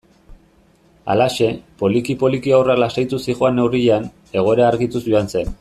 [1.13, 1.49] Halaxe,
[1.83, 4.11] poliki-poliki haurra lasaituz zihoan neurrian,
[4.43, 5.47] egoera argituz joan zen.